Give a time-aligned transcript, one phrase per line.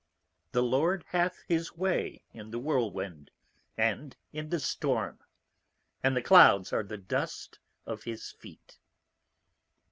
[0.53, 3.29] _The Lord hath his way in the Whirlwind,
[3.77, 5.19] and in the Storm,
[6.01, 8.79] and the Clouds are the dust of his Feet.